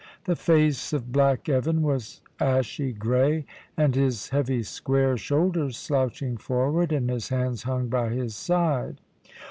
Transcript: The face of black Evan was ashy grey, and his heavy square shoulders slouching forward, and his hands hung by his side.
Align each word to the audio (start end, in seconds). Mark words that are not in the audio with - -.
The 0.23 0.35
face 0.35 0.93
of 0.93 1.11
black 1.11 1.47
Evan 1.47 1.83
was 1.83 2.21
ashy 2.39 2.91
grey, 2.91 3.45
and 3.77 3.93
his 3.93 4.29
heavy 4.29 4.63
square 4.63 5.15
shoulders 5.15 5.77
slouching 5.77 6.37
forward, 6.37 6.91
and 6.91 7.07
his 7.07 7.29
hands 7.29 7.61
hung 7.61 7.87
by 7.87 8.09
his 8.09 8.35
side. 8.35 8.99